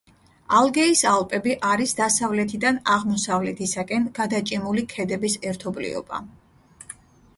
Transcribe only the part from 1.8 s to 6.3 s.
დასავლეთიდან აღმოსავლეთისაკენ გადაჭიმული ქედების ერთობლიობა.